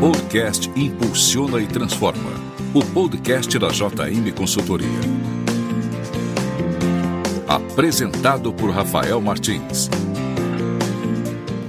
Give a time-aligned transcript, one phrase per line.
[0.00, 2.30] Podcast Impulsiona e Transforma.
[2.72, 4.88] O podcast da JM Consultoria.
[7.48, 9.90] Apresentado por Rafael Martins.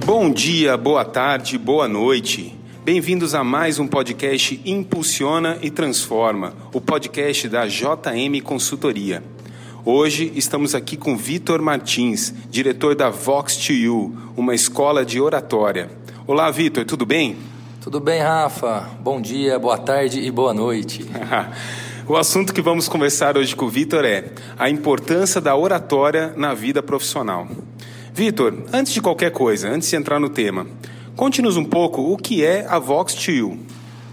[0.06, 2.56] Bom dia, boa tarde, boa noite.
[2.84, 9.22] Bem-vindos a mais um podcast Impulsiona e Transforma, o podcast da JM Consultoria.
[9.92, 15.90] Hoje estamos aqui com Vitor Martins, diretor da Vox to You, uma escola de oratória.
[16.28, 17.36] Olá, Vitor, tudo bem?
[17.80, 18.88] Tudo bem, Rafa?
[19.00, 21.04] Bom dia, boa tarde e boa noite.
[22.06, 26.54] o assunto que vamos conversar hoje com o Vitor é a importância da oratória na
[26.54, 27.48] vida profissional.
[28.14, 30.68] Vitor, antes de qualquer coisa, antes de entrar no tema,
[31.16, 33.58] conte-nos um pouco o que é a Vox to You.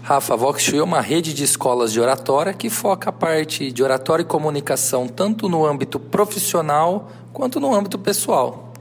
[0.08, 3.12] Rafa, a Vox to You é uma rede de escolas de oratória que foca a
[3.12, 8.72] parte de oratória e comunicação tanto no âmbito profissional quanto no âmbito pessoal.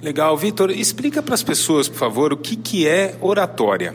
[0.00, 3.94] Legal, Vitor, explica para as pessoas, por favor, o que, que é oratória.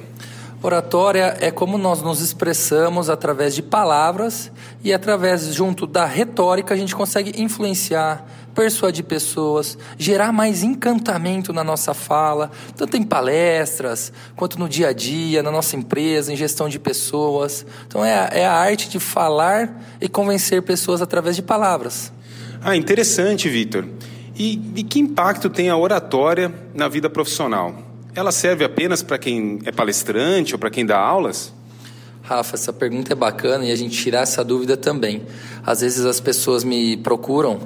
[0.61, 4.51] Oratória é como nós nos expressamos através de palavras
[4.83, 11.63] e através, junto da retórica, a gente consegue influenciar, persuadir pessoas, gerar mais encantamento na
[11.63, 16.67] nossa fala, tanto em palestras, quanto no dia a dia, na nossa empresa, em gestão
[16.67, 17.63] de pessoas.
[17.87, 22.11] Então é, é a arte de falar e convencer pessoas através de palavras.
[22.61, 23.87] Ah, interessante, Vitor.
[24.35, 27.86] E, e que impacto tem a oratória na vida profissional?
[28.17, 31.53] Ela serve apenas para quem é palestrante ou para quem dá aulas?
[32.23, 35.21] Rafa, essa pergunta é bacana e a gente tirar essa dúvida também.
[35.63, 37.59] Às vezes as pessoas me procuram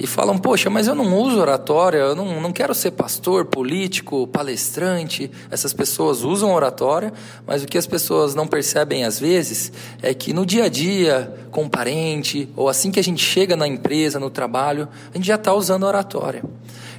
[0.00, 4.26] e falam: Poxa, mas eu não uso oratória, eu não, não quero ser pastor, político,
[4.26, 5.30] palestrante.
[5.50, 7.12] Essas pessoas usam oratória,
[7.46, 9.70] mas o que as pessoas não percebem às vezes
[10.00, 13.54] é que no dia a dia, com um parente, ou assim que a gente chega
[13.54, 16.42] na empresa, no trabalho, a gente já está usando oratória.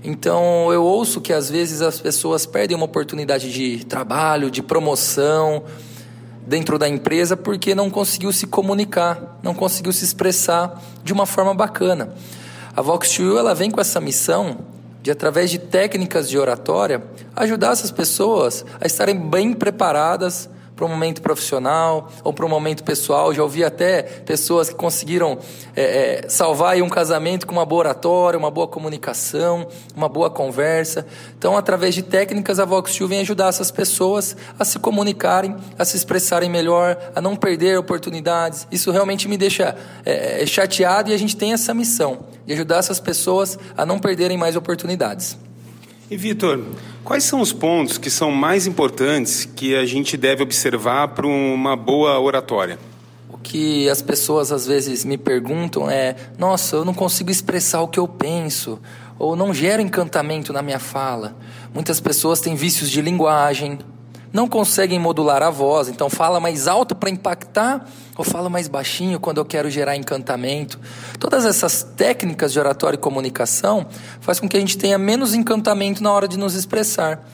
[0.03, 5.63] Então eu ouço que às vezes as pessoas perdem uma oportunidade de trabalho, de promoção
[6.45, 11.53] dentro da empresa porque não conseguiu se comunicar, não conseguiu se expressar de uma forma
[11.53, 12.13] bacana.
[12.75, 14.59] A Vox2 ela vem com essa missão
[15.01, 17.03] de através de técnicas de oratória
[17.35, 22.83] ajudar essas pessoas a estarem bem preparadas para um momento profissional ou para um momento
[22.83, 23.33] pessoal.
[23.33, 25.37] Já ouvi até pessoas que conseguiram
[25.75, 31.05] é, é, salvar um casamento com uma boa oratória, uma boa comunicação, uma boa conversa.
[31.37, 35.97] Então, através de técnicas, a Vox vem ajudar essas pessoas a se comunicarem, a se
[35.97, 38.67] expressarem melhor, a não perder oportunidades.
[38.71, 42.77] Isso realmente me deixa é, é chateado e a gente tem essa missão de ajudar
[42.77, 45.37] essas pessoas a não perderem mais oportunidades.
[46.11, 46.61] E Vitor,
[47.05, 51.73] quais são os pontos que são mais importantes que a gente deve observar para uma
[51.77, 52.77] boa oratória?
[53.29, 57.87] O que as pessoas às vezes me perguntam é: nossa, eu não consigo expressar o
[57.87, 58.77] que eu penso,
[59.17, 61.33] ou não gero encantamento na minha fala.
[61.73, 63.79] Muitas pessoas têm vícios de linguagem,
[64.33, 67.85] não conseguem modular a voz, então fala mais alto para impactar
[68.17, 70.79] ou fala mais baixinho quando eu quero gerar encantamento.
[71.19, 73.85] Todas essas técnicas de oratória e comunicação
[74.19, 77.27] faz com que a gente tenha menos encantamento na hora de nos expressar.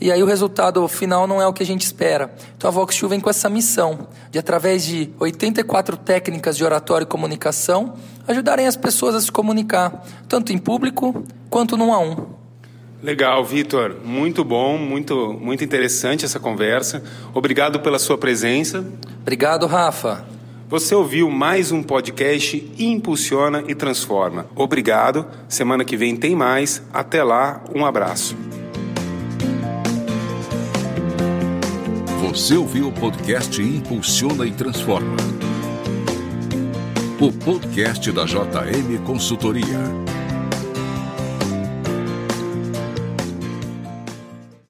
[0.00, 2.34] E aí o resultado final não é o que a gente espera.
[2.56, 7.06] Então a Vox vem com essa missão de através de 84 técnicas de oratória e
[7.06, 7.94] comunicação
[8.26, 12.39] ajudarem as pessoas a se comunicar, tanto em público quanto num a um.
[13.02, 13.96] Legal, Vitor.
[14.04, 17.02] Muito bom, muito, muito interessante essa conversa.
[17.32, 18.84] Obrigado pela sua presença.
[19.22, 20.26] Obrigado, Rafa.
[20.68, 24.46] Você ouviu mais um podcast Impulsiona e Transforma.
[24.54, 25.26] Obrigado.
[25.48, 26.82] Semana que vem tem mais.
[26.92, 28.36] Até lá, um abraço.
[32.20, 35.16] Você ouviu o podcast Impulsiona e Transforma.
[37.18, 40.19] O podcast da JM Consultoria.